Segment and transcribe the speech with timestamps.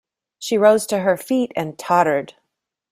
[0.39, 2.33] She rose to her feet, and tottered.